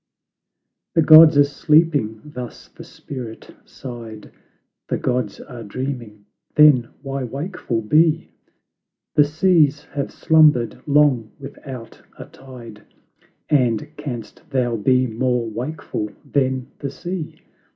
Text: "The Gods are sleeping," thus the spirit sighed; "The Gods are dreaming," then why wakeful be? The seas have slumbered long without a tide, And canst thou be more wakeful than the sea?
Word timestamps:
"The 0.95 1.03
Gods 1.03 1.37
are 1.37 1.43
sleeping," 1.43 2.21
thus 2.25 2.69
the 2.69 2.83
spirit 2.83 3.53
sighed; 3.65 4.31
"The 4.87 4.97
Gods 4.97 5.39
are 5.39 5.61
dreaming," 5.61 6.25
then 6.55 6.89
why 7.03 7.23
wakeful 7.23 7.81
be? 7.83 8.31
The 9.13 9.23
seas 9.25 9.83
have 9.91 10.09
slumbered 10.11 10.81
long 10.87 11.29
without 11.37 12.01
a 12.17 12.25
tide, 12.25 12.81
And 13.47 13.95
canst 13.95 14.41
thou 14.49 14.75
be 14.75 15.05
more 15.05 15.47
wakeful 15.47 16.09
than 16.25 16.71
the 16.79 16.89
sea? 16.89 17.39